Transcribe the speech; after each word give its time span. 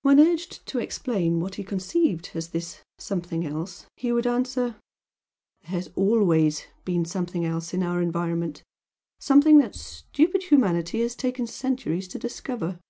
When 0.00 0.18
urged 0.18 0.66
to 0.66 0.80
explain 0.80 1.38
what 1.38 1.54
he 1.54 1.62
conceived 1.62 2.32
as 2.34 2.48
this 2.48 2.82
"something 2.98 3.46
else," 3.46 3.86
he 3.96 4.10
would 4.10 4.26
answer 4.26 4.74
"There 5.60 5.70
has 5.70 5.88
always 5.94 6.64
been 6.84 7.04
'something 7.04 7.44
else' 7.44 7.72
in 7.72 7.84
our 7.84 8.02
environment, 8.02 8.64
something 9.20 9.58
that 9.58 9.76
stupid 9.76 10.42
humanity 10.42 11.00
has 11.02 11.14
taken 11.14 11.46
centuries 11.46 12.08
to 12.08 12.18
discover. 12.18 12.80